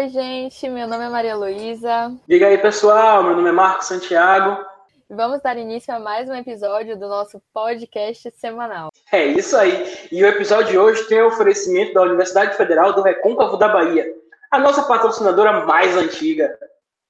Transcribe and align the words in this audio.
Oi, 0.00 0.08
gente, 0.08 0.68
meu 0.70 0.88
nome 0.88 1.04
é 1.04 1.08
Maria 1.08 1.36
Luísa. 1.36 2.16
Diga 2.26 2.46
aí, 2.46 2.56
pessoal, 2.56 3.22
meu 3.22 3.36
nome 3.36 3.48
é 3.48 3.52
Marcos 3.52 3.86
Santiago. 3.88 4.69
Vamos 5.12 5.42
dar 5.42 5.58
início 5.58 5.92
a 5.92 5.98
mais 5.98 6.28
um 6.28 6.34
episódio 6.36 6.96
do 6.96 7.08
nosso 7.08 7.42
podcast 7.52 8.30
semanal. 8.36 8.90
É 9.10 9.26
isso 9.26 9.56
aí. 9.56 10.08
E 10.12 10.22
o 10.22 10.26
episódio 10.28 10.70
de 10.70 10.78
hoje 10.78 11.02
tem 11.08 11.20
o 11.20 11.26
oferecimento 11.26 11.92
da 11.94 12.02
Universidade 12.02 12.56
Federal 12.56 12.92
do 12.92 13.02
Recôncavo 13.02 13.56
da 13.56 13.66
Bahia, 13.66 14.06
a 14.52 14.60
nossa 14.60 14.84
patrocinadora 14.84 15.66
mais 15.66 15.96
antiga. 15.96 16.56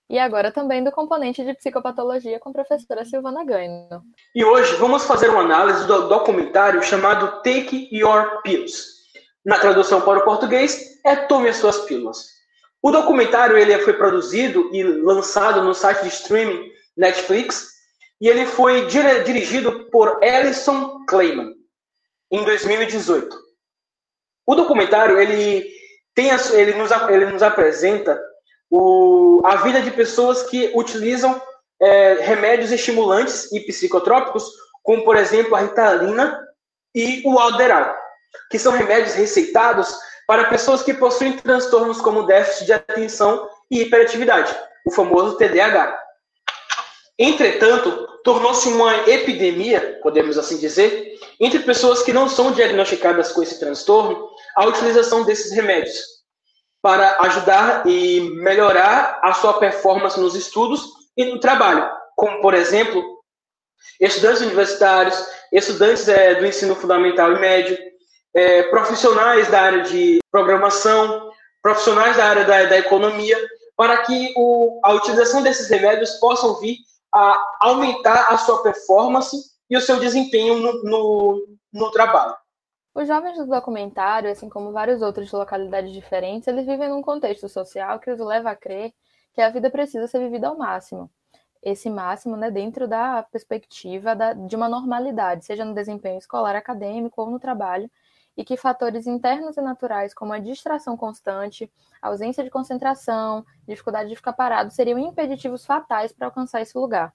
E 0.09 0.19
agora 0.19 0.51
também 0.51 0.83
do 0.83 0.91
componente 0.91 1.45
de 1.45 1.53
psicopatologia 1.53 2.41
com 2.41 2.49
a 2.49 2.53
professora 2.55 3.05
Silvana 3.05 3.45
Gaino. 3.45 4.03
E 4.35 4.43
hoje 4.43 4.77
vamos 4.77 5.05
fazer 5.05 5.29
uma 5.29 5.43
análise 5.43 5.87
do 5.87 6.09
documentário 6.09 6.83
chamado 6.83 7.43
Take 7.43 7.91
Your 7.93 8.41
Pills. 8.41 8.83
Na 9.45 9.59
tradução 9.59 10.01
para 10.01 10.21
o 10.21 10.25
português, 10.25 10.99
é 11.05 11.17
Tome 11.17 11.51
as 11.51 11.57
suas 11.57 11.81
pílulas. 11.81 12.29
O 12.83 12.91
documentário 12.91 13.59
ele 13.59 13.79
foi 13.81 13.93
produzido 13.93 14.71
e 14.73 14.83
lançado 14.83 15.63
no 15.63 15.75
site 15.75 16.01
de 16.01 16.09
streaming 16.09 16.71
Netflix 16.97 17.79
e 18.21 18.29
ele 18.29 18.45
foi 18.45 18.87
dirigido 18.87 19.87
por 19.91 20.23
Alison 20.23 21.05
Clayman 21.07 21.55
em 22.31 22.45
2018. 22.45 23.37
O 24.47 24.55
documentário 24.55 25.19
ele 25.19 25.67
tem 26.15 26.31
ele 26.53 26.75
nos, 26.75 26.91
ele 27.09 27.27
nos 27.27 27.43
apresenta 27.43 28.21
o, 28.71 29.41
a 29.45 29.57
vida 29.57 29.81
de 29.81 29.91
pessoas 29.91 30.43
que 30.43 30.71
utilizam 30.75 31.41
é, 31.81 32.15
remédios 32.15 32.71
estimulantes 32.71 33.51
e 33.53 33.61
psicotrópicos, 33.61 34.45
como 34.83 35.03
por 35.03 35.17
exemplo 35.17 35.57
a 35.57 35.61
Ritalina 35.61 36.39
e 36.95 37.23
o 37.25 37.39
Alderal, 37.39 37.97
que 38.51 38.59
são 38.59 38.73
remédios 38.73 39.15
receitados 39.15 39.97
para 40.27 40.49
pessoas 40.49 40.83
que 40.83 40.95
possuem 40.95 41.37
transtornos 41.39 42.01
como 42.01 42.27
déficit 42.27 42.67
de 42.67 42.73
atenção 42.73 43.49
e 43.71 43.83
hiperatividade, 43.83 44.55
o 44.87 44.91
famoso 44.91 45.37
TDAH. 45.37 45.99
Entretanto, 47.19 48.10
tornou-se 48.25 48.69
uma 48.69 49.09
epidemia, 49.09 49.99
podemos 50.03 50.37
assim 50.37 50.59
dizer, 50.59 51.19
entre 51.39 51.61
pessoas 51.61 52.03
que 52.03 52.13
não 52.13 52.29
são 52.29 52.53
diagnosticadas 52.53 53.33
com 53.33 53.43
esse 53.43 53.59
transtorno, 53.59 54.29
a 54.57 54.67
utilização 54.67 55.25
desses 55.25 55.53
remédios 55.53 56.21
para 56.83 57.19
ajudar 57.21 57.87
e 57.87 58.21
melhorar 58.43 59.21
a 59.23 59.33
sua 59.35 59.55
performance 59.55 60.19
nos 60.19 60.35
estudos 60.35 60.87
e 61.17 61.25
no 61.25 61.39
trabalho, 61.39 61.89
como 62.17 62.41
por 62.41 62.55
exemplo, 62.55 63.03
estudantes 64.01 64.41
universitários, 64.41 65.27
estudantes 65.53 66.09
é, 66.09 66.35
do 66.35 66.47
ensino 66.47 66.75
fundamental 66.75 67.33
e 67.33 67.39
médio, 67.39 67.79
é, 68.35 68.63
profissionais 68.65 69.49
da 69.49 69.61
área 69.61 69.83
de 69.83 70.21
programação, 70.31 71.31
profissionais 71.63 72.17
da 72.17 72.25
área 72.25 72.45
da, 72.45 72.65
da 72.65 72.79
economia, 72.79 73.37
para 73.77 73.99
que 73.99 74.33
o, 74.37 74.81
a 74.85 74.93
utilização 74.93 75.43
desses 75.43 75.69
remédios 75.69 76.13
possam 76.15 76.59
vir 76.61 76.77
a 77.15 77.59
aumentar 77.61 78.33
a 78.33 78.39
sua 78.39 78.63
performance 78.63 79.37
e 79.69 79.77
o 79.77 79.81
seu 79.81 79.99
desempenho 79.99 80.59
no, 80.59 80.83
no, 80.83 81.49
no 81.73 81.91
trabalho. 81.91 82.35
Os 82.95 83.07
jovens 83.07 83.39
do 83.39 83.47
documentário, 83.47 84.31
assim 84.31 84.49
como 84.49 84.73
vários 84.73 85.01
outros 85.01 85.29
de 85.29 85.37
localidades 85.37 85.93
diferentes, 85.93 86.49
eles 86.49 86.67
vivem 86.67 86.89
num 86.89 87.03
contexto 87.03 87.49
social 87.49 88.01
que 88.01 88.11
os 88.11 88.19
leva 88.19 88.51
a 88.51 88.57
crer 88.57 88.93
que 89.33 89.41
a 89.41 89.49
vida 89.49 89.71
precisa 89.71 90.09
ser 90.09 90.19
vivida 90.19 90.49
ao 90.49 90.59
máximo. 90.59 91.09
Esse 91.63 91.89
máximo 91.89 92.37
né, 92.37 92.51
dentro 92.51 92.89
da 92.89 93.23
perspectiva 93.23 94.17
da, 94.17 94.33
de 94.33 94.57
uma 94.57 94.69
normalidade, 94.69 95.45
seja 95.45 95.65
no 95.65 95.75
desempenho 95.75 96.19
escolar, 96.19 96.57
acadêmico 96.57 97.21
ou 97.23 97.31
no 97.31 97.39
trabalho, 97.39 97.89
e 98.41 98.45
que 98.45 98.57
fatores 98.57 99.07
internos 99.07 99.59
e 99.59 99.61
naturais, 99.61 100.15
como 100.15 100.33
a 100.33 100.39
distração 100.39 100.97
constante, 100.97 101.71
ausência 102.01 102.43
de 102.43 102.49
concentração, 102.49 103.45
dificuldade 103.69 104.09
de 104.09 104.17
ficar 104.17 104.33
parado, 104.33 104.73
seriam 104.73 104.99
impeditivos 104.99 105.67
fatais 105.67 106.11
para 106.11 106.27
alcançar 106.27 106.63
esse 106.63 106.77
lugar. 106.79 107.13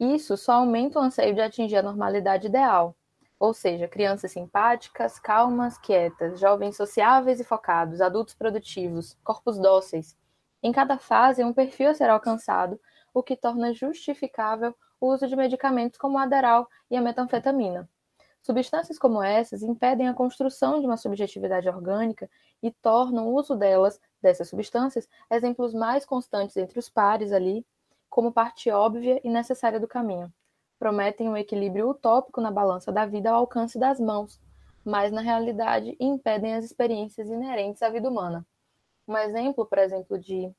Isso 0.00 0.34
só 0.38 0.52
aumenta 0.52 0.98
o 0.98 1.02
anseio 1.02 1.34
de 1.34 1.42
atingir 1.42 1.76
a 1.76 1.82
normalidade 1.82 2.46
ideal, 2.46 2.96
ou 3.38 3.52
seja, 3.52 3.86
crianças 3.86 4.32
simpáticas, 4.32 5.18
calmas, 5.18 5.76
quietas, 5.76 6.40
jovens 6.40 6.78
sociáveis 6.78 7.38
e 7.38 7.44
focados, 7.44 8.00
adultos 8.00 8.32
produtivos, 8.32 9.18
corpos 9.22 9.58
dóceis. 9.58 10.16
Em 10.62 10.72
cada 10.72 10.96
fase, 10.96 11.44
um 11.44 11.52
perfil 11.52 11.90
a 11.90 11.94
ser 11.94 12.08
alcançado, 12.08 12.80
o 13.12 13.22
que 13.22 13.36
torna 13.36 13.74
justificável 13.74 14.74
o 14.98 15.12
uso 15.12 15.28
de 15.28 15.36
medicamentos 15.36 15.98
como 15.98 16.16
o 16.16 16.18
Aderal 16.18 16.66
e 16.90 16.96
a 16.96 17.02
metanfetamina. 17.02 17.86
Substâncias 18.42 18.98
como 18.98 19.22
essas 19.22 19.62
impedem 19.62 20.08
a 20.08 20.14
construção 20.14 20.80
de 20.80 20.86
uma 20.86 20.96
subjetividade 20.96 21.68
orgânica 21.68 22.28
e 22.60 22.72
tornam 22.72 23.28
o 23.28 23.34
uso 23.34 23.54
delas, 23.54 24.00
dessas 24.20 24.48
substâncias, 24.48 25.08
exemplos 25.30 25.72
mais 25.72 26.04
constantes 26.04 26.56
entre 26.56 26.78
os 26.78 26.88
pares 26.88 27.32
ali, 27.32 27.64
como 28.10 28.32
parte 28.32 28.68
óbvia 28.70 29.20
e 29.22 29.30
necessária 29.30 29.78
do 29.78 29.86
caminho. 29.86 30.32
Prometem 30.76 31.28
um 31.28 31.36
equilíbrio 31.36 31.88
utópico 31.88 32.40
na 32.40 32.50
balança 32.50 32.90
da 32.90 33.06
vida 33.06 33.30
ao 33.30 33.36
alcance 33.36 33.78
das 33.78 34.00
mãos, 34.00 34.40
mas 34.84 35.12
na 35.12 35.20
realidade 35.20 35.96
impedem 36.00 36.54
as 36.54 36.64
experiências 36.64 37.28
inerentes 37.28 37.80
à 37.80 37.88
vida 37.88 38.08
humana. 38.08 38.44
Um 39.06 39.16
exemplo, 39.16 39.64
por 39.64 39.78
exemplo, 39.78 40.18
de 40.18 40.52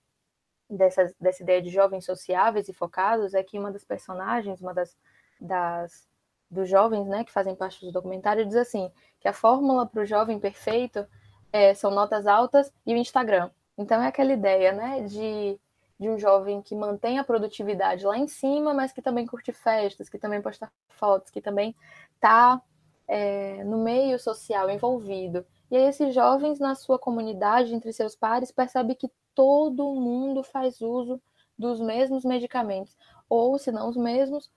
dessa, 0.69 1.13
dessa 1.19 1.43
ideia 1.43 1.61
de 1.61 1.69
jovens 1.69 2.05
sociáveis 2.05 2.69
e 2.69 2.73
focados 2.73 3.33
é 3.33 3.43
que 3.43 3.59
uma 3.59 3.71
das 3.71 3.83
personagens, 3.83 4.61
uma 4.61 4.73
das, 4.73 4.97
das 5.39 6.07
dos 6.53 6.69
jovens, 6.69 7.07
né, 7.07 7.23
que 7.23 7.31
fazem 7.31 7.55
parte 7.55 7.85
do 7.85 7.91
documentário, 7.91 8.45
diz 8.45 8.55
assim, 8.55 8.91
que 9.19 9.27
a 9.27 9.33
fórmula 9.33 9.85
para 9.85 10.01
o 10.01 10.05
jovem 10.05 10.39
perfeito 10.39 11.05
é, 11.51 11.73
são 11.73 11.91
notas 11.91 12.27
altas 12.27 12.71
e 12.85 12.93
o 12.93 12.97
Instagram. 12.97 13.49
Então 13.77 14.01
é 14.01 14.07
aquela 14.07 14.31
ideia, 14.31 14.71
né, 14.71 15.01
de, 15.01 15.59
de 15.99 16.09
um 16.09 16.17
jovem 16.17 16.61
que 16.61 16.75
mantém 16.75 17.19
a 17.19 17.23
produtividade 17.23 18.05
lá 18.05 18.17
em 18.17 18.27
cima, 18.27 18.73
mas 18.73 18.91
que 18.91 19.01
também 19.01 19.25
curte 19.25 19.51
festas, 19.51 20.09
que 20.09 20.17
também 20.17 20.41
posta 20.41 20.71
fotos, 20.89 21.31
que 21.31 21.41
também 21.41 21.75
está 22.15 22.61
é, 23.07 23.63
no 23.63 23.77
meio 23.77 24.19
social 24.19 24.69
envolvido. 24.69 25.45
E 25.69 25.75
aí 25.75 25.83
esses 25.87 26.13
jovens 26.13 26.59
na 26.59 26.75
sua 26.75 26.99
comunidade, 26.99 27.73
entre 27.73 27.91
seus 27.91 28.15
pares, 28.15 28.51
percebem 28.51 28.95
que 28.95 29.09
todo 29.33 29.95
mundo 29.95 30.43
faz 30.43 30.81
uso 30.81 31.19
dos 31.57 31.79
mesmos 31.79 32.23
medicamentos, 32.23 32.95
ou 33.29 33.57
se 33.57 33.71
não 33.71 33.89
os 33.89 33.97
mesmos, 33.97 34.51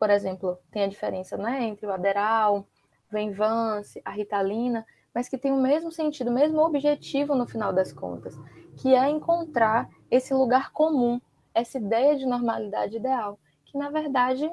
por 0.00 0.08
exemplo, 0.08 0.58
tem 0.70 0.82
a 0.82 0.88
diferença 0.88 1.36
né, 1.36 1.62
entre 1.64 1.84
o 1.84 1.92
Aderal, 1.92 2.66
Venvance, 3.10 4.00
a 4.02 4.10
Ritalina, 4.10 4.86
mas 5.14 5.28
que 5.28 5.36
tem 5.36 5.52
o 5.52 5.60
mesmo 5.60 5.92
sentido, 5.92 6.30
o 6.30 6.32
mesmo 6.32 6.58
objetivo 6.62 7.34
no 7.34 7.46
final 7.46 7.70
das 7.70 7.92
contas, 7.92 8.34
que 8.78 8.94
é 8.94 9.10
encontrar 9.10 9.90
esse 10.10 10.32
lugar 10.32 10.72
comum, 10.72 11.20
essa 11.52 11.76
ideia 11.76 12.16
de 12.16 12.24
normalidade 12.24 12.96
ideal, 12.96 13.38
que 13.66 13.76
na 13.76 13.90
verdade 13.90 14.50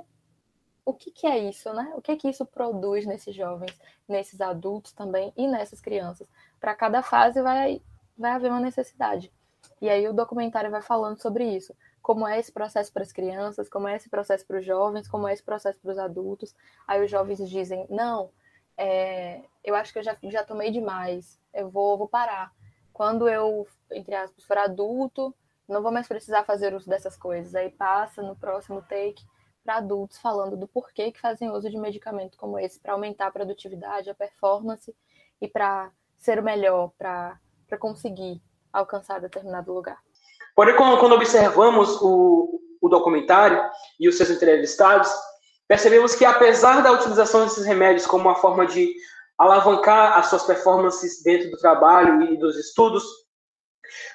o 0.84 0.94
que, 0.94 1.12
que 1.12 1.26
é 1.26 1.38
isso, 1.38 1.72
né? 1.74 1.94
O 1.96 2.02
que 2.02 2.16
que 2.18 2.30
isso 2.30 2.46
produz 2.46 3.06
nesses 3.06 3.34
jovens, 3.34 3.74
nesses 4.08 4.42
adultos 4.42 4.92
também 4.92 5.32
e 5.38 5.48
nessas 5.48 5.80
crianças? 5.80 6.28
Para 6.60 6.76
cada 6.76 7.02
fase 7.02 7.42
vai 7.42 7.82
vai 8.18 8.32
haver 8.32 8.52
uma 8.52 8.60
necessidade. 8.60 9.32
E 9.82 9.90
aí 9.90 10.08
o 10.08 10.14
documentário 10.14 10.72
vai 10.72 10.82
falando 10.82 11.22
sobre 11.22 11.46
isso 11.46 11.74
como 12.08 12.26
é 12.26 12.40
esse 12.40 12.54
processo 12.54 12.94
para 12.94 13.04
as 13.04 13.12
crianças, 13.12 13.68
como 13.68 13.86
é 13.86 13.98
esse 13.98 14.08
processo 14.10 14.48
para 14.48 14.60
os 14.60 14.66
jovens, 14.66 15.10
como 15.10 15.28
é 15.28 15.34
esse 15.34 15.44
processo 15.44 15.78
para 15.78 15.92
os 15.92 15.98
adultos. 15.98 16.56
Aí 16.88 17.04
os 17.04 17.12
jovens 17.12 17.38
dizem, 17.50 17.86
não, 17.90 18.32
é, 18.78 19.42
eu 19.62 19.76
acho 19.76 19.92
que 19.92 20.00
eu 20.00 20.04
já, 20.04 20.18
já 20.24 20.42
tomei 20.42 20.72
demais, 20.72 21.38
eu 21.54 21.70
vou, 21.70 21.98
vou 21.98 22.08
parar. 22.08 22.54
Quando 22.94 23.28
eu, 23.28 23.68
entre 23.92 24.16
aspas, 24.16 24.46
for 24.46 24.58
adulto, 24.58 25.36
não 25.68 25.82
vou 25.82 25.92
mais 25.92 26.08
precisar 26.08 26.46
fazer 26.46 26.74
uso 26.74 26.88
dessas 26.88 27.18
coisas. 27.18 27.54
Aí 27.54 27.70
passa 27.70 28.22
no 28.22 28.38
próximo 28.38 28.82
take 28.84 29.22
para 29.62 29.76
adultos 29.76 30.18
falando 30.18 30.56
do 30.56 30.66
porquê 30.66 31.12
que 31.12 31.20
fazem 31.20 31.52
uso 31.52 31.70
de 31.70 31.78
medicamento 31.78 32.38
como 32.38 32.58
esse 32.58 32.80
para 32.80 32.94
aumentar 32.94 33.28
a 33.28 33.32
produtividade, 33.32 34.10
a 34.10 34.16
performance 34.16 34.96
e 35.42 35.48
para 35.50 35.92
ser 36.18 36.40
o 36.40 36.44
melhor, 36.44 36.94
para 36.98 37.38
conseguir 37.78 38.42
alcançar 38.72 39.20
determinado 39.20 39.74
lugar. 39.74 40.07
Porém, 40.58 40.76
quando, 40.76 41.14
observamos 41.14 42.02
o, 42.02 42.60
o 42.82 42.90
documentário 42.90 43.64
e 44.00 44.10
os 44.10 44.18
seus 44.18 44.32
entrevistados, 44.32 45.08
percebemos 45.68 46.16
que, 46.16 46.26
apesar 46.26 46.82
da 46.82 46.94
utilização 46.94 47.44
desses 47.44 47.64
remédios 47.64 48.08
como 48.08 48.28
uma 48.28 48.34
forma 48.34 48.66
de 48.66 48.92
alavancar 49.38 50.18
as 50.18 50.26
suas 50.26 50.42
performances 50.46 51.22
dentro 51.22 51.52
do 51.52 51.58
trabalho 51.58 52.24
e 52.24 52.38
dos 52.38 52.58
estudos, 52.58 53.04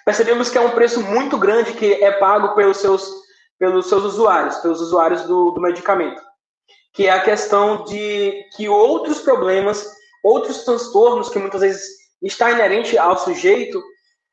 percebemos 0.04 0.50
que 0.50 0.58
é 0.58 0.60
um 0.60 0.72
preço 0.72 1.00
muito 1.00 1.38
grande 1.38 1.74
que 1.74 1.92
é 2.02 2.10
pago 2.10 2.56
pelos 2.56 2.78
seus, 2.78 3.08
pelos 3.56 3.88
seus 3.88 4.02
usuários, 4.02 4.56
pelos 4.56 4.80
usuários 4.80 5.22
do, 5.22 5.52
do 5.52 5.60
medicamento, 5.60 6.20
que 6.92 7.06
é 7.06 7.12
a 7.12 7.22
questão 7.22 7.84
de 7.84 8.44
que 8.56 8.68
outros 8.68 9.20
problemas, 9.20 9.88
outros 10.24 10.64
transtornos 10.64 11.28
que 11.28 11.38
muitas 11.38 11.60
vezes 11.60 11.86
está 12.20 12.50
inerente 12.50 12.98
ao 12.98 13.16
sujeito, 13.16 13.80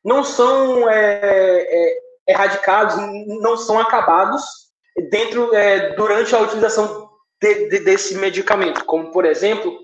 não 0.03 0.23
são 0.23 0.89
é, 0.89 1.67
é, 1.67 1.97
erradicados, 2.27 2.95
não 3.41 3.57
são 3.57 3.79
acabados 3.79 4.43
dentro 5.09 5.53
é, 5.53 5.95
durante 5.95 6.35
a 6.35 6.39
utilização 6.39 7.09
de, 7.41 7.69
de, 7.69 7.79
desse 7.79 8.15
medicamento, 8.15 8.83
como 8.85 9.11
por 9.11 9.25
exemplo 9.25 9.77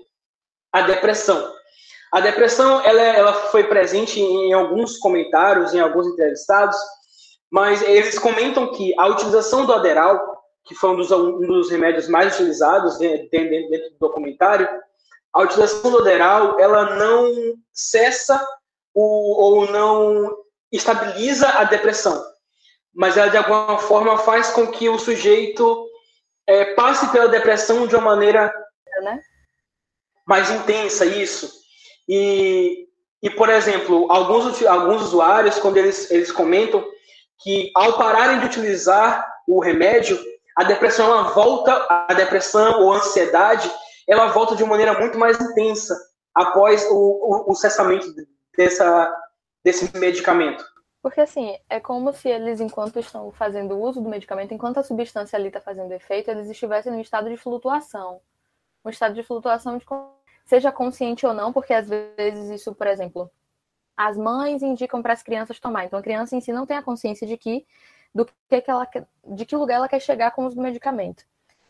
a 0.72 0.82
depressão. 0.82 1.54
A 2.12 2.20
depressão 2.20 2.80
ela, 2.84 3.00
ela 3.00 3.32
foi 3.50 3.64
presente 3.64 4.20
em 4.20 4.52
alguns 4.52 4.98
comentários, 4.98 5.74
em 5.74 5.80
alguns 5.80 6.06
entrevistados, 6.06 6.76
mas 7.50 7.82
eles 7.82 8.18
comentam 8.18 8.72
que 8.72 8.94
a 8.98 9.06
utilização 9.06 9.64
do 9.64 9.72
Aderal, 9.72 10.36
que 10.64 10.74
foi 10.74 10.90
um 10.90 10.96
dos, 10.96 11.10
um 11.10 11.40
dos 11.40 11.70
remédios 11.70 12.08
mais 12.08 12.34
utilizados 12.34 12.98
dentro, 12.98 13.28
dentro 13.30 13.90
do 13.90 13.98
documentário, 13.98 14.68
a 15.32 15.42
utilização 15.42 15.90
do 15.90 15.98
Aderal 15.98 16.58
ela 16.58 16.96
não 16.96 17.54
cessa 17.72 18.44
o, 18.96 19.42
ou 19.42 19.70
não 19.70 20.34
estabiliza 20.72 21.46
a 21.46 21.64
depressão, 21.64 22.24
mas 22.94 23.16
ela 23.16 23.28
de 23.28 23.36
alguma 23.36 23.78
forma 23.78 24.16
faz 24.16 24.50
com 24.50 24.66
que 24.68 24.88
o 24.88 24.98
sujeito 24.98 25.86
é, 26.46 26.74
passe 26.74 27.06
pela 27.12 27.28
depressão 27.28 27.86
de 27.86 27.94
uma 27.94 28.04
maneira 28.04 28.50
né? 29.02 29.20
mais 30.26 30.50
intensa, 30.50 31.04
isso. 31.04 31.52
E, 32.08 32.88
e 33.22 33.28
por 33.28 33.50
exemplo, 33.50 34.10
alguns, 34.10 34.64
alguns 34.64 35.02
usuários, 35.02 35.58
quando 35.58 35.76
eles, 35.76 36.10
eles 36.10 36.32
comentam 36.32 36.82
que 37.42 37.70
ao 37.74 37.98
pararem 37.98 38.40
de 38.40 38.46
utilizar 38.46 39.30
o 39.46 39.60
remédio, 39.60 40.18
a 40.56 40.64
depressão 40.64 41.06
ela 41.06 41.34
volta, 41.34 41.86
a 41.90 42.14
depressão 42.14 42.80
ou 42.80 42.94
a 42.94 42.96
ansiedade, 42.96 43.70
ela 44.08 44.28
volta 44.28 44.56
de 44.56 44.64
maneira 44.64 44.98
muito 44.98 45.18
mais 45.18 45.38
intensa 45.38 45.94
após 46.34 46.82
o, 46.90 46.94
o, 46.94 47.52
o 47.52 47.54
cessamento 47.54 48.14
dessa, 48.56 49.14
desse 49.64 49.96
medicamento. 49.98 50.64
Porque 51.02 51.20
assim, 51.20 51.56
é 51.68 51.78
como 51.78 52.12
se 52.12 52.28
eles, 52.28 52.60
enquanto 52.60 52.98
estão 52.98 53.30
fazendo 53.30 53.78
uso 53.78 54.00
do 54.00 54.08
medicamento, 54.08 54.52
enquanto 54.52 54.78
a 54.78 54.82
substância 54.82 55.38
ali 55.38 55.48
está 55.48 55.60
fazendo 55.60 55.92
efeito, 55.92 56.30
eles 56.30 56.50
estivessem 56.50 56.92
em 56.92 56.96
um 56.96 57.00
estado 57.00 57.28
de 57.30 57.36
flutuação. 57.36 58.20
Um 58.84 58.90
estado 58.90 59.14
de 59.14 59.22
flutuação 59.22 59.78
de 59.78 59.84
seja 60.44 60.72
consciente 60.72 61.26
ou 61.26 61.34
não, 61.34 61.52
porque 61.52 61.72
às 61.72 61.88
vezes 61.88 62.50
isso, 62.50 62.74
por 62.74 62.86
exemplo, 62.86 63.30
as 63.96 64.16
mães 64.16 64.62
indicam 64.62 65.02
para 65.02 65.12
as 65.12 65.22
crianças 65.22 65.60
tomar. 65.60 65.84
Então 65.84 65.98
a 65.98 66.02
criança 66.02 66.34
em 66.34 66.40
si 66.40 66.52
não 66.52 66.66
tem 66.66 66.76
a 66.76 66.82
consciência 66.82 67.26
de 67.26 67.36
que 67.36 67.66
do 68.14 68.26
que, 68.48 68.60
que 68.60 68.70
ela 68.70 68.88
de 69.24 69.44
que 69.44 69.56
lugar 69.56 69.76
ela 69.76 69.88
quer 69.88 70.00
chegar 70.00 70.30
com 70.32 70.46
o 70.46 70.60
medicamento. 70.60 71.24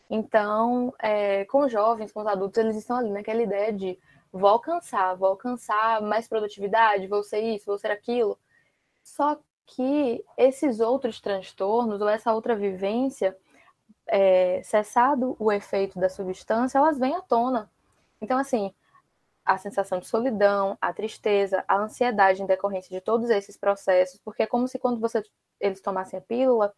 Então, 0.09 0.93
é, 0.99 1.45
com 1.45 1.67
jovens, 1.67 2.11
com 2.11 2.21
os 2.21 2.27
adultos, 2.27 2.57
eles 2.57 2.77
estão 2.77 2.97
ali 2.97 3.11
naquela 3.11 3.41
ideia 3.41 3.73
de 3.73 3.99
vou 4.31 4.49
alcançar, 4.49 5.15
vou 5.15 5.29
alcançar 5.29 6.01
mais 6.01 6.27
produtividade, 6.27 7.07
vou 7.07 7.23
ser 7.23 7.41
isso, 7.41 7.65
vou 7.65 7.77
ser 7.77 7.91
aquilo. 7.91 8.37
Só 9.03 9.39
que 9.65 10.23
esses 10.37 10.79
outros 10.79 11.19
transtornos 11.19 12.01
ou 12.01 12.09
essa 12.09 12.33
outra 12.33 12.55
vivência, 12.55 13.37
é, 14.07 14.61
cessado 14.63 15.35
o 15.39 15.51
efeito 15.51 15.99
da 15.99 16.09
substância, 16.09 16.77
elas 16.77 16.97
vêm 16.97 17.15
à 17.15 17.21
tona. 17.21 17.69
Então, 18.21 18.37
assim, 18.37 18.73
a 19.45 19.57
sensação 19.57 19.99
de 19.99 20.07
solidão, 20.07 20.77
a 20.81 20.93
tristeza, 20.93 21.63
a 21.67 21.77
ansiedade 21.77 22.41
em 22.41 22.45
decorrência 22.45 22.89
de 22.89 23.01
todos 23.01 23.29
esses 23.29 23.57
processos, 23.57 24.19
porque 24.23 24.43
é 24.43 24.47
como 24.47 24.67
se 24.67 24.79
quando 24.79 24.99
você, 24.99 25.23
eles 25.59 25.81
tomassem 25.81 26.19
a 26.19 26.21
pílula, 26.21 26.73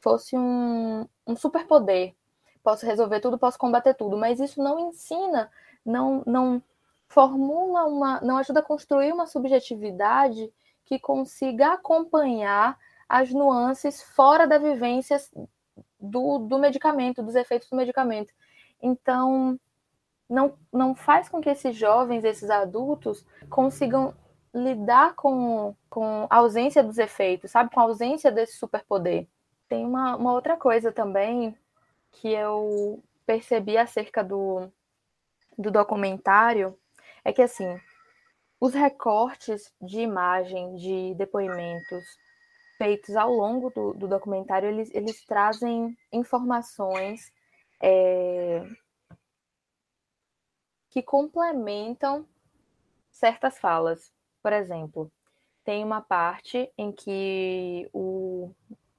fosse 0.00 0.36
um, 0.36 1.06
um 1.26 1.36
superpoder. 1.36 2.14
Posso 2.62 2.86
resolver 2.86 3.20
tudo, 3.20 3.38
posso 3.38 3.58
combater 3.58 3.94
tudo, 3.94 4.16
mas 4.16 4.40
isso 4.40 4.62
não 4.62 4.78
ensina, 4.78 5.50
não, 5.84 6.22
não 6.26 6.62
formula 7.12 7.84
uma, 7.84 8.20
não 8.22 8.38
ajuda 8.38 8.60
a 8.60 8.62
construir 8.62 9.12
uma 9.12 9.26
subjetividade 9.26 10.50
que 10.84 10.98
consiga 10.98 11.74
acompanhar 11.74 12.78
as 13.08 13.30
nuances 13.30 14.02
fora 14.02 14.46
da 14.46 14.56
vivência 14.56 15.18
do, 16.00 16.38
do 16.38 16.58
medicamento, 16.58 17.22
dos 17.22 17.34
efeitos 17.34 17.68
do 17.68 17.76
medicamento. 17.76 18.32
Então, 18.80 19.60
não, 20.28 20.54
não 20.72 20.94
faz 20.94 21.28
com 21.28 21.40
que 21.40 21.50
esses 21.50 21.76
jovens, 21.76 22.24
esses 22.24 22.48
adultos, 22.48 23.24
consigam 23.50 24.14
lidar 24.54 25.14
com, 25.14 25.76
com 25.90 26.26
a 26.30 26.36
ausência 26.38 26.82
dos 26.82 26.96
efeitos, 26.96 27.50
sabe? 27.50 27.70
Com 27.70 27.80
a 27.80 27.84
ausência 27.84 28.32
desse 28.32 28.56
superpoder. 28.56 29.26
Tem 29.68 29.84
uma, 29.84 30.16
uma 30.16 30.32
outra 30.32 30.56
coisa 30.56 30.90
também 30.90 31.54
que 32.10 32.28
eu 32.28 33.02
percebi 33.26 33.76
acerca 33.76 34.24
do, 34.24 34.70
do 35.58 35.70
documentário, 35.70 36.76
é 37.24 37.32
que 37.32 37.42
assim, 37.42 37.80
os 38.60 38.74
recortes 38.74 39.72
de 39.80 40.00
imagem, 40.00 40.76
de 40.76 41.14
depoimentos 41.14 42.04
feitos 42.78 43.16
ao 43.16 43.32
longo 43.32 43.70
do, 43.70 43.92
do 43.92 44.08
documentário, 44.08 44.68
eles, 44.68 44.92
eles 44.94 45.24
trazem 45.24 45.96
informações 46.12 47.32
é, 47.80 48.64
que 50.90 51.02
complementam 51.02 52.26
certas 53.10 53.58
falas. 53.58 54.12
Por 54.42 54.52
exemplo, 54.52 55.10
tem 55.64 55.84
uma 55.84 56.00
parte 56.00 56.72
em 56.76 56.92
que 56.92 57.88
o 57.92 58.52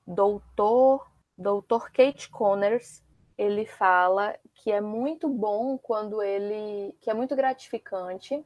doutor, 0.05 1.09
doutor 1.37 1.91
Kate 1.91 2.29
Connors, 2.29 3.03
ele 3.37 3.65
fala 3.65 4.37
que 4.53 4.71
é 4.71 4.79
muito 4.79 5.27
bom 5.27 5.77
quando 5.77 6.21
ele, 6.21 6.95
que 7.01 7.09
é 7.09 7.13
muito 7.13 7.35
gratificante 7.35 8.45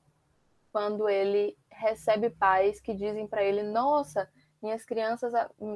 quando 0.72 1.10
ele 1.10 1.57
recebe 1.69 2.30
pais 2.30 2.80
que 2.80 2.94
dizem 2.94 3.28
para 3.28 3.44
ele, 3.44 3.63
nossa, 3.63 4.30
minhas 4.62 4.86
crianças, 4.86 5.34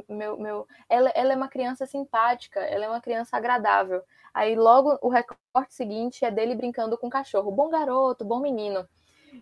meu, 0.07 0.37
meu, 0.37 0.67
ela, 0.89 1.09
ela 1.15 1.33
é 1.33 1.35
uma 1.35 1.47
criança 1.47 1.85
simpática, 1.85 2.59
ela 2.59 2.85
é 2.85 2.87
uma 2.89 3.01
criança 3.01 3.37
agradável. 3.37 4.03
Aí 4.33 4.55
logo 4.55 4.97
o 5.01 5.09
recorte 5.09 5.73
seguinte 5.73 6.25
é 6.25 6.31
dele 6.31 6.55
brincando 6.55 6.97
com 6.97 7.07
o 7.07 7.11
cachorro. 7.11 7.51
Bom 7.51 7.69
garoto, 7.69 8.25
bom 8.25 8.39
menino. 8.39 8.87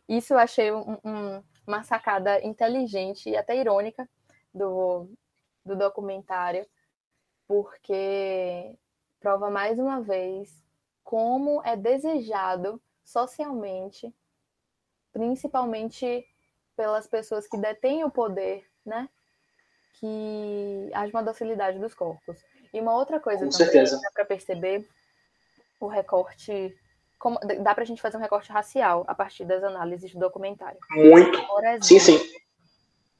Isso 0.07 0.33
eu 0.33 0.39
achei 0.39 0.71
um, 0.71 0.97
um, 1.03 1.43
uma 1.65 1.83
sacada 1.83 2.43
inteligente 2.45 3.29
e 3.29 3.37
até 3.37 3.55
irônica 3.57 4.07
do, 4.53 5.09
do 5.65 5.75
documentário, 5.75 6.65
porque 7.47 8.75
prova 9.19 9.49
mais 9.49 9.77
uma 9.77 10.01
vez 10.01 10.63
como 11.03 11.61
é 11.63 11.75
desejado 11.75 12.81
socialmente, 13.03 14.13
principalmente 15.11 16.25
pelas 16.75 17.07
pessoas 17.07 17.47
que 17.47 17.57
detêm 17.57 18.03
o 18.03 18.11
poder, 18.11 18.63
né? 18.85 19.09
Que 19.99 20.89
haja 20.93 21.11
uma 21.11 21.23
docilidade 21.23 21.79
dos 21.79 21.93
corpos. 21.93 22.37
E 22.73 22.79
uma 22.79 22.95
outra 22.95 23.19
coisa 23.19 23.45
Com 23.45 23.51
também 23.51 23.83
dá 23.83 24.11
para 24.13 24.25
perceber 24.25 24.87
o 25.79 25.87
recorte. 25.87 26.77
Como, 27.17 27.37
dá 27.39 27.73
para 27.73 27.83
a 27.83 27.85
gente 27.85 28.01
fazer 28.01 28.15
um 28.15 28.21
recorte 28.21 28.51
racial 28.51 29.03
a 29.07 29.15
partir 29.15 29.43
das 29.45 29.63
análises 29.63 30.13
do 30.13 30.19
documentário. 30.19 30.79
Muito. 30.91 31.37
Exemplo, 31.37 31.83
sim, 31.83 31.99
sim. 31.99 32.17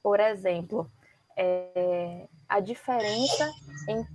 Por 0.01 0.20
exemplo, 0.20 0.89
é, 1.36 2.27
a 2.48 2.60
diferença 2.60 3.51
em, 3.89 4.08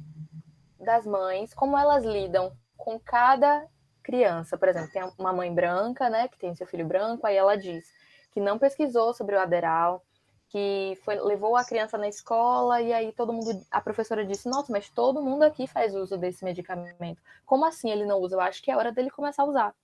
das 0.84 1.06
mães, 1.06 1.52
como 1.54 1.76
elas 1.76 2.04
lidam 2.04 2.52
com 2.76 2.98
cada 3.00 3.66
criança. 4.02 4.56
Por 4.58 4.68
exemplo, 4.68 4.90
tem 4.92 5.02
uma 5.18 5.32
mãe 5.32 5.52
branca, 5.52 6.08
né, 6.10 6.28
que 6.28 6.38
tem 6.38 6.54
seu 6.54 6.66
filho 6.66 6.86
branco, 6.86 7.26
aí 7.26 7.36
ela 7.36 7.56
diz 7.56 7.84
que 8.30 8.40
não 8.40 8.58
pesquisou 8.58 9.14
sobre 9.14 9.36
o 9.36 9.40
Aderal, 9.40 10.04
que 10.48 10.96
foi, 11.04 11.16
levou 11.16 11.56
a 11.56 11.64
criança 11.64 11.98
na 11.98 12.06
escola 12.08 12.80
e 12.80 12.92
aí 12.92 13.12
todo 13.12 13.32
mundo, 13.32 13.64
a 13.70 13.80
professora 13.80 14.24
disse, 14.24 14.48
nossa, 14.48 14.70
mas 14.70 14.88
todo 14.88 15.22
mundo 15.22 15.42
aqui 15.42 15.66
faz 15.66 15.94
uso 15.94 16.16
desse 16.16 16.44
medicamento. 16.44 17.20
Como 17.44 17.64
assim 17.64 17.90
ele 17.90 18.04
não 18.04 18.20
usa? 18.20 18.36
Eu 18.36 18.40
acho 18.40 18.62
que 18.62 18.70
é 18.70 18.76
hora 18.76 18.92
dele 18.92 19.10
começar 19.10 19.42
a 19.42 19.46
usar. 19.46 19.74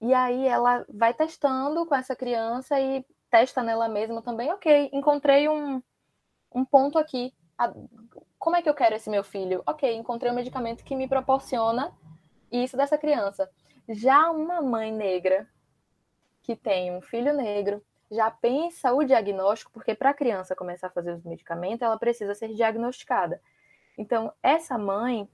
E 0.00 0.12
aí 0.12 0.48
ela 0.48 0.84
vai 0.88 1.14
testando 1.14 1.86
com 1.86 1.94
essa 1.94 2.16
criança 2.16 2.80
e 2.80 3.04
testa 3.30 3.62
nela 3.62 3.88
mesma 3.88 4.20
também, 4.20 4.52
ok, 4.52 4.90
encontrei 4.92 5.48
um, 5.48 5.80
um 6.52 6.64
ponto 6.64 6.98
aqui. 6.98 7.32
Como 8.42 8.56
é 8.56 8.60
que 8.60 8.68
eu 8.68 8.74
quero 8.74 8.96
esse 8.96 9.08
meu 9.08 9.22
filho? 9.22 9.62
Ok, 9.64 9.88
encontrei 9.94 10.32
um 10.32 10.34
medicamento 10.34 10.82
que 10.82 10.96
me 10.96 11.06
proporciona 11.06 11.96
isso 12.50 12.76
dessa 12.76 12.98
criança. 12.98 13.48
Já 13.88 14.32
uma 14.32 14.60
mãe 14.60 14.90
negra 14.90 15.48
que 16.42 16.56
tem 16.56 16.92
um 16.92 17.00
filho 17.00 17.32
negro, 17.32 17.80
já 18.10 18.32
pensa 18.32 18.92
o 18.92 19.04
diagnóstico, 19.04 19.70
porque 19.70 19.94
para 19.94 20.10
a 20.10 20.14
criança 20.14 20.56
começar 20.56 20.88
a 20.88 20.90
fazer 20.90 21.12
os 21.12 21.22
medicamentos, 21.22 21.82
ela 21.82 21.96
precisa 21.96 22.34
ser 22.34 22.52
diagnosticada. 22.52 23.40
Então, 23.96 24.32
essa 24.42 24.76
mãe, 24.76 25.30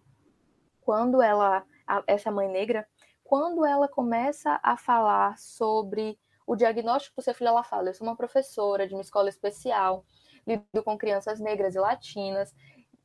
quando 0.83 1.23
ela, 1.23 1.65
essa 2.07 2.31
mãe 2.31 2.47
negra, 2.47 2.87
quando 3.25 3.65
ela 3.65 3.89
começa 3.89 4.61
a 4.63 4.77
falar 4.77 5.39
sobre 5.39 6.19
o 6.47 6.55
diagnóstico 6.55 7.17
do 7.17 7.23
seu 7.23 7.33
filho, 7.33 7.49
ela 7.49 7.65
fala: 7.65 7.89
Eu 7.89 7.95
sou 7.95 8.07
uma 8.07 8.17
professora 8.17 8.87
de 8.87 8.93
uma 8.93 9.01
escola 9.01 9.31
especial, 9.31 10.05
lido 10.47 10.83
com 10.85 10.99
crianças 10.99 11.41
negras 11.41 11.75
e 11.75 11.79
latinas. 11.79 12.55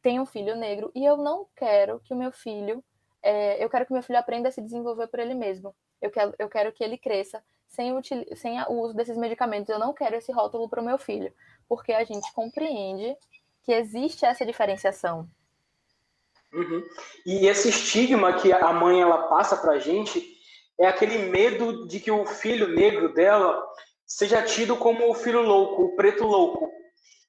Tenho 0.03 0.21
um 0.21 0.25
filho 0.25 0.55
negro 0.55 0.91
e 0.93 1.03
eu 1.03 1.17
não 1.17 1.47
quero 1.55 1.99
que 2.01 2.13
o 2.13 2.17
meu 2.17 2.31
filho, 2.31 2.83
é, 3.23 3.63
eu 3.63 3.69
quero 3.69 3.85
que 3.85 3.91
o 3.91 3.95
meu 3.95 4.03
filho 4.03 4.19
aprenda 4.19 4.49
a 4.49 4.51
se 4.51 4.61
desenvolver 4.61 5.07
por 5.07 5.19
ele 5.19 5.33
mesmo. 5.33 5.73
Eu 6.01 6.11
quero, 6.11 6.35
eu 6.37 6.49
quero 6.49 6.73
que 6.73 6.83
ele 6.83 6.97
cresça 6.97 7.41
sem, 7.69 7.93
sem 8.35 8.61
o 8.63 8.81
uso 8.81 8.93
desses 8.93 9.17
medicamentos. 9.17 9.69
Eu 9.69 9.79
não 9.79 9.93
quero 9.93 10.17
esse 10.17 10.31
rótulo 10.31 10.69
para 10.69 10.81
o 10.81 10.85
meu 10.85 10.97
filho, 10.97 11.33
porque 11.67 11.93
a 11.93 12.03
gente 12.03 12.31
compreende 12.33 13.15
que 13.63 13.71
existe 13.71 14.25
essa 14.25 14.45
diferenciação. 14.45 15.27
Uhum. 16.53 16.83
E 17.25 17.47
esse 17.47 17.69
estigma 17.69 18.33
que 18.33 18.51
a 18.51 18.73
mãe 18.73 19.01
ela 19.01 19.29
passa 19.29 19.55
para 19.55 19.73
a 19.73 19.79
gente 19.79 20.21
é 20.77 20.85
aquele 20.85 21.29
medo 21.29 21.87
de 21.87 21.99
que 22.01 22.11
o 22.11 22.25
filho 22.25 22.67
negro 22.67 23.13
dela 23.13 23.65
seja 24.05 24.41
tido 24.43 24.75
como 24.75 25.09
o 25.09 25.15
filho 25.15 25.41
louco, 25.41 25.83
o 25.83 25.95
preto 25.95 26.25
louco. 26.25 26.69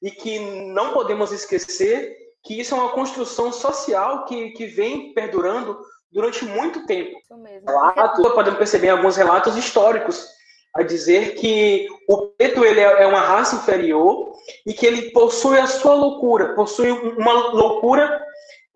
E 0.02 0.10
que 0.10 0.38
não 0.38 0.92
podemos 0.92 1.30
esquecer 1.30 2.23
que 2.44 2.60
isso 2.60 2.74
é 2.74 2.78
uma 2.78 2.90
construção 2.90 3.50
social 3.50 4.26
que, 4.26 4.50
que 4.50 4.66
vem 4.66 5.14
perdurando 5.14 5.80
durante 6.12 6.44
muito 6.44 6.86
tempo. 6.86 7.18
Isso 7.18 7.36
mesmo. 7.38 7.66
Relato, 7.66 8.22
podemos 8.34 8.58
perceber 8.58 8.90
alguns 8.90 9.16
relatos 9.16 9.56
históricos 9.56 10.28
a 10.74 10.82
dizer 10.82 11.36
que 11.36 11.88
o 12.08 12.28
preto 12.28 12.64
ele 12.64 12.80
é, 12.80 13.02
é 13.02 13.06
uma 13.06 13.20
raça 13.20 13.56
inferior 13.56 14.32
e 14.66 14.74
que 14.74 14.84
ele 14.84 15.10
possui 15.12 15.58
a 15.58 15.66
sua 15.66 15.94
loucura, 15.94 16.54
possui 16.54 16.90
uma 16.90 17.32
loucura 17.50 18.22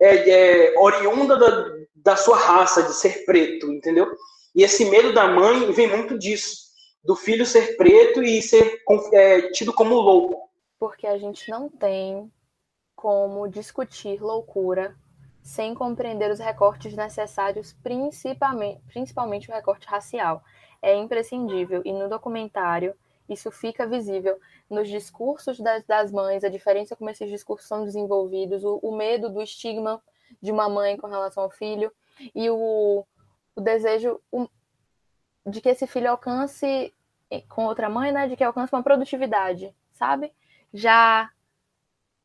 é, 0.01 0.29
é, 0.29 0.79
oriunda 0.79 1.37
da, 1.37 1.75
da 1.95 2.15
sua 2.15 2.37
raça 2.37 2.83
de 2.83 2.93
ser 2.93 3.25
preto, 3.25 3.71
entendeu? 3.71 4.09
E 4.55 4.63
esse 4.63 4.85
medo 4.85 5.13
da 5.13 5.27
mãe 5.27 5.71
vem 5.71 5.87
muito 5.87 6.17
disso, 6.17 6.69
do 7.03 7.15
filho 7.15 7.45
ser 7.45 7.77
preto 7.77 8.23
e 8.23 8.41
ser 8.41 8.81
é, 9.13 9.51
tido 9.51 9.73
como 9.73 9.95
louco. 9.95 10.49
Porque 10.79 11.05
a 11.05 11.17
gente 11.17 11.51
não 11.51 11.69
tem 11.69 12.31
como 12.99 13.47
discutir 13.47 14.21
loucura 14.21 14.93
sem 15.41 15.73
compreender 15.73 16.29
os 16.29 16.37
recortes 16.37 16.93
necessários, 16.97 17.71
principalmente, 17.81 18.81
principalmente 18.87 19.49
o 19.49 19.53
recorte 19.53 19.87
racial. 19.87 20.43
É 20.81 20.93
imprescindível, 20.97 21.81
e 21.85 21.93
no 21.93 22.09
documentário 22.09 22.93
isso 23.29 23.49
fica 23.51 23.87
visível 23.87 24.37
nos 24.69 24.89
discursos 24.89 25.61
das, 25.61 25.85
das 25.85 26.11
mães, 26.11 26.43
a 26.43 26.49
diferença 26.49 26.93
como 26.93 27.09
esses 27.09 27.29
discursos 27.29 27.69
são 27.69 27.85
desenvolvidos, 27.85 28.65
o, 28.65 28.79
o 28.83 28.93
medo 28.93 29.29
do 29.29 29.41
estigma 29.41 30.03
de 30.41 30.51
uma 30.51 30.67
mãe 30.67 30.97
com 30.97 31.07
relação 31.07 31.43
ao 31.43 31.49
filho, 31.49 31.93
e 32.35 32.49
o, 32.49 33.05
o 33.55 33.61
desejo 33.61 34.19
de 35.45 35.61
que 35.61 35.69
esse 35.69 35.87
filho 35.87 36.11
alcance 36.11 36.93
com 37.47 37.63
outra 37.63 37.87
mãe, 37.87 38.11
né, 38.11 38.27
de 38.27 38.35
que 38.35 38.43
alcance 38.43 38.73
uma 38.75 38.83
produtividade, 38.83 39.73
sabe? 39.93 40.33
Já 40.73 41.31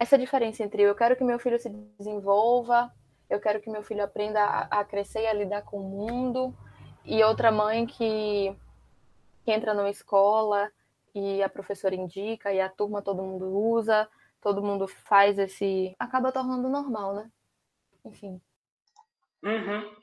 essa 0.05 0.19
diferença 0.19 0.63
entre 0.63 0.83
eu 0.83 0.95
quero 0.95 1.17
que 1.17 1.25
meu 1.25 1.39
filho 1.39 1.59
se 1.59 1.69
desenvolva, 1.99 2.93
eu 3.29 3.41
quero 3.41 3.61
que 3.61 3.71
meu 3.71 3.83
filho 3.83 4.05
aprenda 4.05 4.41
a, 4.41 4.81
a 4.81 4.85
crescer 4.85 5.23
e 5.23 5.27
a 5.27 5.33
lidar 5.33 5.63
com 5.63 5.79
o 5.79 5.83
mundo, 5.83 6.57
e 7.05 7.23
outra 7.25 7.51
mãe 7.51 7.87
que, 7.87 8.55
que 9.45 9.51
entra 9.51 9.75
numa 9.75 9.91
escola 9.91 10.71
e 11.15 11.43
a 11.43 11.49
professora 11.49 11.95
indica 11.95 12.53
e 12.53 12.61
a 12.61 12.69
turma 12.69 13.03
todo 13.03 13.23
mundo 13.23 13.47
usa, 13.47 14.09
todo 14.41 14.63
mundo 14.63 14.87
faz 14.87 15.39
esse. 15.39 15.95
acaba 15.99 16.33
tornando 16.33 16.69
normal, 16.69 17.15
né? 17.15 17.31
Enfim. 18.05 18.41
Uhum. 19.43 19.95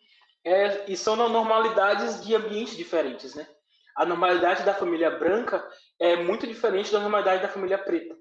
É, 0.43 0.91
e 0.91 0.98
são 0.98 1.15
normalidades 1.15 2.24
de 2.25 2.36
ambientes 2.36 2.75
diferentes, 2.75 3.36
né? 3.36 3.48
A 3.96 4.05
normalidade 4.05 4.63
da 4.63 4.74
família 4.74 5.12
branca 5.12 5.63
é 6.00 6.15
muito 6.15 6.48
diferente 6.48 6.91
da 6.91 7.00
normalidade 7.00 7.41
da 7.43 7.50
família 7.50 7.77
preta. 7.77 8.15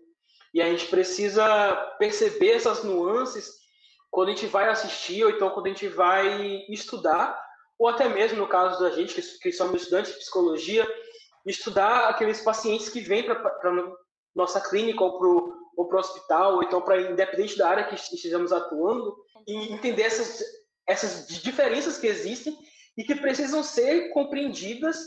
E 0.53 0.61
a 0.61 0.67
gente 0.67 0.87
precisa 0.87 1.75
perceber 1.99 2.53
essas 2.53 2.83
nuances 2.83 3.61
quando 4.11 4.29
a 4.29 4.33
gente 4.33 4.47
vai 4.47 4.69
assistir, 4.69 5.25
ou 5.25 5.31
então 5.31 5.51
quando 5.51 5.67
a 5.67 5.69
gente 5.69 5.87
vai 5.89 6.65
estudar, 6.69 7.41
ou 7.79 7.89
até 7.89 8.09
mesmo 8.09 8.39
no 8.39 8.49
caso 8.49 8.81
da 8.81 8.91
gente, 8.91 9.15
que, 9.15 9.23
que 9.39 9.53
somos 9.53 9.83
estudantes 9.83 10.13
de 10.13 10.19
psicologia, 10.19 10.87
estudar 11.47 12.09
aqueles 12.09 12.41
pacientes 12.41 12.89
que 12.89 13.01
vêm 13.01 13.23
para 13.23 13.41
nossa 14.35 14.61
clínica 14.61 15.03
ou 15.03 15.19
para 15.19 15.97
o 15.97 16.01
hospital, 16.01 16.57
ou 16.57 16.63
então 16.63 16.83
para 16.83 17.01
independente 17.01 17.57
da 17.57 17.69
área 17.69 17.85
que 17.85 17.95
estejamos 17.95 18.53
atuando, 18.53 19.17
e 19.47 19.73
entender 19.73 20.03
essas, 20.03 20.43
essas 20.87 21.27
diferenças 21.43 21.99
que 21.99 22.07
existem 22.07 22.57
e 22.99 23.05
que 23.05 23.15
precisam 23.15 23.63
ser 23.63 24.13
compreendidas 24.13 24.99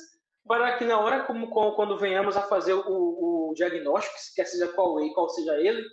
para 0.48 0.78
que 0.78 0.86
na 0.86 1.00
hora 1.00 1.24
como, 1.24 1.50
como 1.50 1.76
quando 1.76 1.98
venhamos 1.98 2.36
a 2.36 2.42
fazer 2.42 2.74
o, 2.74 3.50
o 3.50 3.54
diagnóstico, 3.56 4.16
quer 4.36 4.46
seja 4.46 4.68
qual, 4.70 4.96
qual 5.14 5.30
seja 5.30 5.56
ele, 5.56 5.84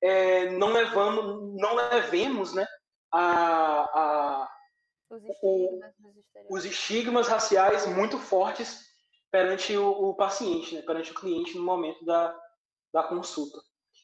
é, 0.00 0.50
não 0.50 0.72
levamos, 0.72 1.54
não 1.60 1.74
levemos, 1.74 2.54
né, 2.54 2.66
a, 3.12 3.80
a 3.82 4.50
os, 5.10 5.22
estigmas, 5.24 5.94
o, 6.00 6.56
os 6.56 6.64
estigmas 6.64 7.28
raciais 7.28 7.86
muito 7.86 8.18
fortes 8.18 8.86
perante 9.30 9.76
o, 9.76 9.88
o 9.88 10.14
paciente, 10.14 10.74
né, 10.74 10.82
perante 10.82 11.12
o 11.12 11.14
cliente 11.14 11.56
no 11.56 11.64
momento 11.64 12.04
da, 12.04 12.36
da 12.92 13.02
consulta. 13.02 13.58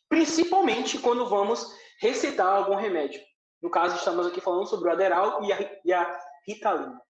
Principalmente 0.08 0.98
quando 0.98 1.26
vamos 1.26 1.66
receitar 2.00 2.46
algum 2.46 2.76
remédio. 2.76 3.20
No 3.62 3.70
caso, 3.70 3.96
estamos 3.96 4.26
aqui 4.26 4.40
falando 4.40 4.66
sobre 4.66 4.88
o 4.88 4.92
Aderal 4.92 5.42
e 5.42 5.52
a, 5.52 5.80
e 5.84 5.92
a 5.92 6.20
Ritalina. 6.46 7.00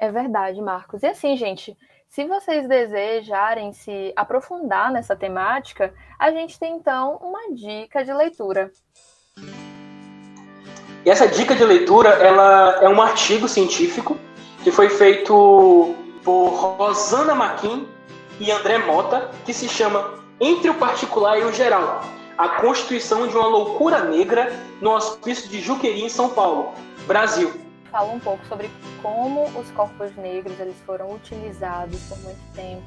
É 0.00 0.10
verdade, 0.10 0.62
Marcos. 0.62 1.02
E 1.02 1.06
assim, 1.06 1.36
gente, 1.36 1.76
se 2.08 2.24
vocês 2.24 2.66
desejarem 2.66 3.70
se 3.74 4.14
aprofundar 4.16 4.90
nessa 4.90 5.14
temática, 5.14 5.92
a 6.18 6.30
gente 6.30 6.58
tem 6.58 6.74
então 6.74 7.18
uma 7.22 7.54
dica 7.54 8.02
de 8.02 8.10
leitura. 8.10 8.72
E 11.04 11.10
essa 11.10 11.28
dica 11.28 11.54
de 11.54 11.62
leitura, 11.62 12.08
ela 12.08 12.78
é 12.82 12.88
um 12.88 13.02
artigo 13.02 13.46
científico 13.46 14.16
que 14.64 14.72
foi 14.72 14.88
feito 14.88 15.94
por 16.24 16.48
Rosana 16.48 17.34
Maquin 17.34 17.86
e 18.38 18.50
André 18.50 18.78
Mota, 18.78 19.30
que 19.44 19.52
se 19.52 19.68
chama 19.68 20.14
Entre 20.40 20.70
o 20.70 20.74
Particular 20.74 21.38
e 21.38 21.44
o 21.44 21.52
Geral, 21.52 22.00
a 22.38 22.48
constituição 22.48 23.28
de 23.28 23.36
uma 23.36 23.46
loucura 23.46 24.02
negra 24.04 24.50
no 24.80 24.92
hospício 24.92 25.46
de 25.50 25.60
Juqueri, 25.60 26.02
em 26.02 26.08
São 26.08 26.30
Paulo, 26.30 26.72
Brasil. 27.06 27.69
Fala 27.90 28.12
um 28.12 28.20
pouco 28.20 28.44
sobre 28.46 28.70
como 29.02 29.46
os 29.58 29.70
corpos 29.72 30.14
negros 30.16 30.58
eles 30.60 30.76
foram 30.86 31.12
utilizados 31.12 32.00
por 32.08 32.18
muito 32.18 32.54
tempo 32.54 32.82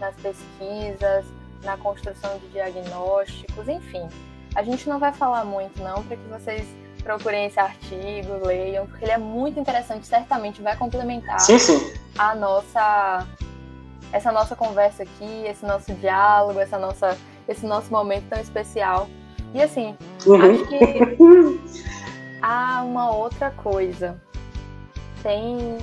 nas 0.00 0.14
pesquisas, 0.16 1.24
na 1.62 1.76
construção 1.76 2.38
de 2.38 2.48
diagnósticos, 2.48 3.68
enfim. 3.68 4.08
A 4.54 4.62
gente 4.62 4.88
não 4.88 4.98
vai 4.98 5.12
falar 5.12 5.44
muito 5.44 5.80
não 5.82 6.02
para 6.02 6.16
que 6.16 6.28
vocês 6.28 6.66
procurem 7.02 7.46
esse 7.46 7.58
artigo, 7.58 8.44
leiam, 8.44 8.86
porque 8.86 9.04
ele 9.04 9.12
é 9.12 9.18
muito 9.18 9.58
interessante, 9.58 10.06
certamente 10.06 10.60
vai 10.60 10.76
complementar 10.76 11.40
sim, 11.40 11.58
sim. 11.58 11.92
a 12.18 12.34
nossa 12.34 13.26
essa 14.12 14.32
nossa 14.32 14.56
conversa 14.56 15.04
aqui, 15.04 15.44
esse 15.46 15.64
nosso 15.64 15.92
diálogo, 15.94 16.58
essa 16.58 16.78
nossa 16.78 17.16
esse 17.48 17.66
nosso 17.66 17.90
momento 17.90 18.28
tão 18.28 18.40
especial. 18.40 19.08
E 19.54 19.62
assim, 19.62 19.96
uhum. 20.26 20.52
acho 20.52 20.66
que 20.66 22.38
há 22.42 22.82
uma 22.84 23.10
outra 23.10 23.50
coisa. 23.50 24.20
Tem 25.22 25.78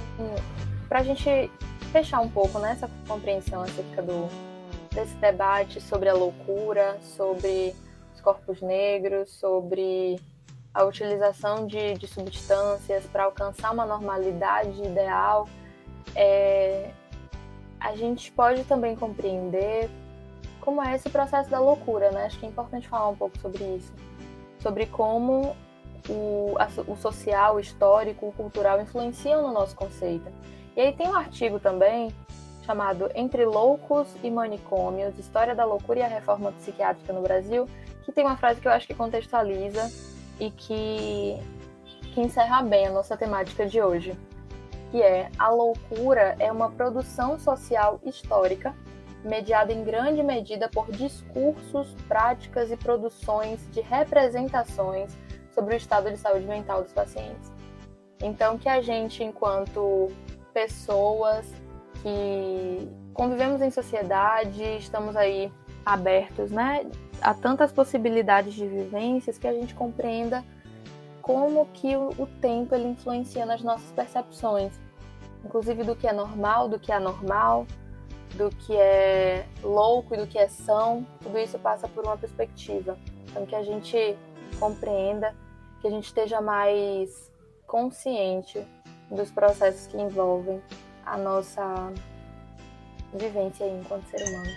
pra 0.88 1.03
gente 1.03 1.51
fechar 1.91 2.22
um 2.22 2.29
pouco 2.29 2.60
nessa 2.60 2.88
né, 2.88 2.94
compreensão 3.08 3.62
acerca 3.62 4.01
do 4.01 4.27
desse 4.94 5.15
debate 5.15 5.79
sobre 5.79 6.10
a 6.10 6.13
loucura, 6.13 6.98
sobre 7.01 7.75
os 8.15 8.22
corpos 8.22 8.62
negros, 8.62 9.29
sobre 9.29 10.20
a 10.74 10.84
utilização 10.84 11.67
de, 11.67 11.94
de 11.96 12.08
substâncias 12.08 13.06
para 13.06 13.25
alcançar 13.25 13.72
uma 13.72 13.86
normalidade 13.86 14.82
ideal, 14.84 15.48
é, 16.15 16.91
a 17.79 17.96
gente 17.96 18.32
pode 18.32 18.63
também 18.63 18.96
compreender 18.96 19.89
como 20.62 20.84
é 20.84 20.96
esse 20.96 21.10
processo 21.10 21.50
da 21.50 21.60
loucura, 21.60 22.12
né? 22.12 22.25
Acho 22.25 22.39
que 22.39 22.46
é 22.46 22.50
importante 22.50 22.88
falar 22.88 23.10
um 23.10 23.15
pouco 23.15 23.38
sobre 23.39 23.63
isso, 23.75 23.94
sobre 24.60 24.86
como 24.88 25.56
o, 26.09 26.55
a, 26.59 26.67
o 26.89 26.95
social, 26.95 27.55
o 27.55 27.59
histórico, 27.59 28.27
o 28.27 28.31
cultural 28.31 28.81
influenciam 28.81 29.41
no 29.41 29.53
nosso 29.53 29.75
conceito. 29.75 30.31
E 30.75 30.81
aí 30.81 30.93
tem 30.93 31.07
um 31.07 31.15
artigo 31.15 31.59
também 31.59 32.13
chamado 32.65 33.09
Entre 33.15 33.45
Loucos 33.45 34.07
e 34.21 34.29
Manicômios, 34.29 35.17
História 35.17 35.55
da 35.55 35.65
Loucura 35.65 35.99
e 35.99 36.03
a 36.03 36.07
Reforma 36.07 36.51
Psiquiátrica 36.51 37.13
no 37.13 37.21
Brasil, 37.21 37.67
que 38.03 38.11
tem 38.11 38.25
uma 38.25 38.37
frase 38.37 38.59
que 38.59 38.67
eu 38.67 38.71
acho 38.71 38.85
que 38.85 38.93
contextualiza 38.93 39.89
e 40.39 40.51
que, 40.51 41.37
que 42.13 42.21
encerra 42.21 42.61
bem 42.61 42.87
a 42.87 42.91
nossa 42.91 43.15
temática 43.15 43.65
de 43.65 43.81
hoje, 43.81 44.17
que 44.91 45.01
é 45.01 45.29
a 45.39 45.49
loucura 45.49 46.35
é 46.39 46.51
uma 46.51 46.69
produção 46.69 47.39
social 47.39 47.99
histórica 48.03 48.75
mediada 49.23 49.73
em 49.73 49.83
grande 49.83 50.21
medida 50.21 50.69
por 50.69 50.91
discursos, 50.91 51.93
práticas 52.07 52.71
e 52.71 52.77
produções 52.77 53.59
de 53.71 53.81
representações 53.81 55.15
sobre 55.57 55.73
o 55.73 55.77
estado 55.77 56.11
de 56.11 56.17
saúde 56.17 56.45
mental 56.45 56.83
dos 56.83 56.93
pacientes. 56.93 57.51
Então, 58.21 58.59
que 58.59 58.69
a 58.69 58.79
gente, 58.79 59.23
enquanto 59.23 60.11
pessoas 60.53 61.51
que 62.03 62.87
convivemos 63.11 63.59
em 63.63 63.71
sociedade, 63.71 64.61
estamos 64.77 65.15
aí 65.15 65.51
abertos, 65.83 66.51
né, 66.51 66.85
a 67.19 67.33
tantas 67.33 67.71
possibilidades 67.71 68.53
de 68.53 68.67
vivências 68.67 69.39
que 69.39 69.47
a 69.47 69.53
gente 69.53 69.73
compreenda 69.73 70.45
como 71.21 71.65
que 71.73 71.95
o, 71.97 72.27
tempo 72.39 72.75
ele 72.75 72.89
influencia 72.89 73.45
nas 73.45 73.63
nossas 73.63 73.91
percepções, 73.91 74.71
inclusive 75.43 75.83
do 75.83 75.95
que 75.95 76.07
é 76.07 76.13
normal, 76.13 76.69
do 76.69 76.79
que 76.79 76.91
é 76.91 76.95
anormal, 76.95 77.65
do 78.35 78.49
que 78.49 78.75
é 78.75 79.45
louco 79.63 80.13
e 80.13 80.17
do 80.17 80.27
que 80.27 80.37
é 80.37 80.47
são, 80.47 81.05
tudo 81.21 81.39
isso 81.39 81.57
passa 81.57 81.87
por 81.87 82.05
uma 82.05 82.15
perspectiva. 82.15 82.97
Então 83.25 83.45
que 83.45 83.55
a 83.55 83.63
gente 83.63 84.15
compreenda, 84.59 85.33
que 85.81 85.88
a 85.88 85.89
gente 85.89 86.05
esteja 86.05 86.41
mais 86.41 87.31
consciente 87.65 88.65
dos 89.12 89.31
processos 89.31 89.88
que 89.88 89.98
envolvem 89.98 90.62
a 91.05 91.17
nossa 91.17 91.91
vivência 93.13 93.65
enquanto 93.65 94.05
ser 94.10 94.27
humano. 94.27 94.51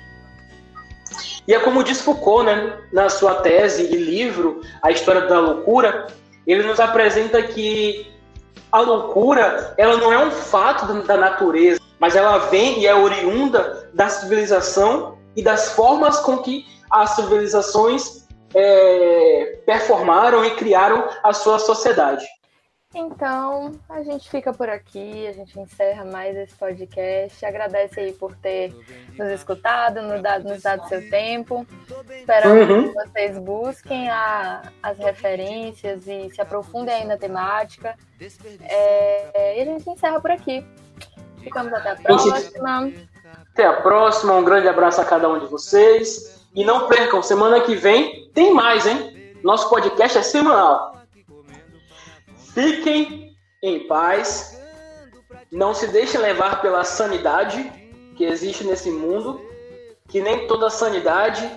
E 1.47 1.55
é 1.55 1.61
como 1.61 1.83
diz 1.83 2.00
Foucault, 2.00 2.45
né, 2.45 2.79
na 2.93 3.09
sua 3.09 3.37
tese 3.37 3.93
e 3.93 3.97
livro, 3.97 4.61
A 4.83 4.91
História 4.91 5.23
da 5.23 5.41
Loucura, 5.41 6.07
ele 6.47 6.62
nos 6.62 6.79
apresenta 6.79 7.43
que 7.43 8.11
a 8.71 8.81
loucura 8.81 9.75
ela 9.77 9.97
não 9.97 10.12
é 10.12 10.19
um 10.25 10.31
fato 10.31 10.87
da 11.03 11.17
natureza, 11.17 11.81
mas 11.99 12.15
ela 12.15 12.39
vem 12.39 12.81
e 12.81 12.87
é 12.87 12.95
oriunda 12.95 13.91
da 13.93 14.09
civilização 14.09 15.19
e 15.35 15.43
das 15.43 15.73
formas 15.73 16.21
com 16.21 16.39
que 16.39 16.67
as 16.91 17.11
civilizações 17.11 18.27
é, 18.54 19.59
performaram 19.64 20.45
e 20.45 20.54
criaram 20.57 21.09
a 21.23 21.33
sua 21.33 21.59
sociedade. 21.59 22.26
Então, 22.92 23.71
a 23.88 24.02
gente 24.02 24.28
fica 24.28 24.52
por 24.52 24.69
aqui, 24.69 25.25
a 25.28 25.33
gente 25.33 25.59
encerra 25.61 26.04
mais 26.04 26.37
esse 26.37 26.57
podcast. 26.57 27.47
Agradece 27.47 28.00
aí 28.00 28.12
por 28.12 28.35
ter 28.35 28.75
nos 29.16 29.30
escutado, 29.30 30.02
nos 30.02 30.21
dado, 30.21 30.49
nos 30.49 30.61
dado 30.61 30.88
seu 30.88 31.09
tempo. 31.09 31.64
Esperamos 32.11 32.69
uhum. 32.69 32.88
que 32.88 32.95
vocês 32.95 33.38
busquem 33.38 34.11
a, 34.11 34.62
as 34.83 34.99
referências 34.99 36.09
e 36.09 36.30
se 36.30 36.40
aprofundem 36.40 36.92
aí 36.92 37.04
na 37.04 37.16
temática. 37.16 37.97
É, 38.64 39.59
e 39.59 39.62
a 39.62 39.64
gente 39.64 39.88
encerra 39.88 40.21
por 40.21 40.33
aqui. 40.33 40.66
Ficamos 41.45 41.73
até 41.73 41.90
a 41.90 41.97
próxima. 41.97 42.92
Até 43.52 43.66
a 43.66 43.80
próxima, 43.83 44.35
um 44.35 44.45
grande 44.45 44.66
abraço 44.66 45.00
a 45.00 45.04
cada 45.04 45.28
um 45.28 45.38
de 45.38 45.47
vocês. 45.47 46.39
E 46.54 46.64
não 46.64 46.88
percam, 46.88 47.23
semana 47.23 47.61
que 47.61 47.75
vem 47.75 48.28
tem 48.35 48.52
mais, 48.52 48.87
hein? 48.87 49.35
Nosso 49.42 49.69
podcast 49.71 50.19
é 50.19 50.23
semanal. 50.23 51.00
Fiquem 52.52 53.37
em 53.62 53.87
paz. 53.87 54.61
Não 55.52 55.73
se 55.75 55.87
deixem 55.88 56.21
levar 56.21 56.61
pela 56.61 56.85
sanidade 56.85 57.71
que 58.16 58.25
existe 58.25 58.64
nesse 58.64 58.90
mundo, 58.90 59.40
que 60.09 60.21
nem 60.21 60.47
toda 60.47 60.71
sanidade 60.71 61.49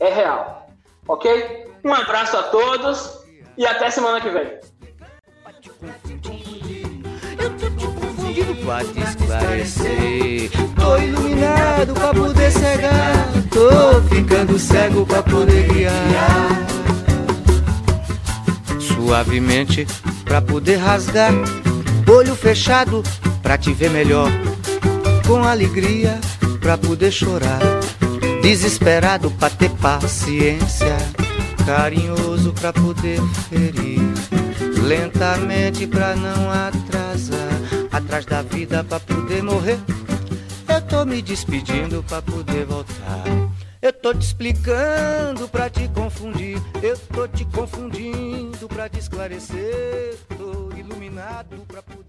é 0.00 0.08
real. 0.08 0.68
Ok? 1.06 1.66
Um 1.84 1.92
abraço 1.92 2.36
a 2.36 2.44
todos 2.44 3.24
e 3.56 3.66
até 3.66 3.90
semana 3.90 4.20
que 4.20 4.30
vem. 4.30 4.60
Pra 8.64 8.84
te 8.84 9.00
esclarecer. 9.00 10.50
Tô 10.76 10.96
iluminado 10.96 11.94
pra 11.94 12.14
poder 12.14 12.50
cegar. 12.50 13.28
Tô 13.50 14.02
ficando 14.14 14.58
cego 14.58 15.06
pra 15.06 15.22
poder 15.22 15.68
guiar. 15.68 16.66
Suavemente 18.80 19.86
pra 20.24 20.40
poder 20.40 20.76
rasgar. 20.76 21.32
Olho 22.08 22.34
fechado 22.34 23.02
pra 23.42 23.58
te 23.58 23.72
ver 23.72 23.90
melhor. 23.90 24.30
Com 25.26 25.42
alegria 25.42 26.18
pra 26.60 26.76
poder 26.78 27.10
chorar. 27.10 27.60
Desesperado 28.42 29.30
pra 29.32 29.50
ter 29.50 29.70
paciência. 29.70 30.96
Carinhoso 31.64 32.52
pra 32.52 32.72
poder 32.72 33.20
ferir. 33.48 34.00
Lentamente 34.82 35.86
pra 35.86 36.16
não 36.16 36.50
atrasar. 36.50 37.51
Atrás 37.92 38.24
da 38.24 38.40
vida 38.40 38.82
pra 38.82 38.98
poder 38.98 39.42
morrer. 39.42 39.78
Eu 40.66 40.80
tô 40.82 41.04
me 41.04 41.20
despedindo 41.20 42.02
pra 42.02 42.22
poder 42.22 42.64
voltar. 42.64 43.24
Eu 43.82 43.92
tô 43.92 44.14
te 44.14 44.24
explicando 44.24 45.46
pra 45.48 45.68
te 45.68 45.86
confundir. 45.88 46.58
Eu 46.82 46.96
tô 46.96 47.28
te 47.28 47.44
confundindo 47.44 48.66
pra 48.68 48.88
te 48.88 48.98
esclarecer. 48.98 50.16
Tô 50.38 50.74
iluminado 50.76 51.64
pra 51.68 51.82
poder. 51.82 52.01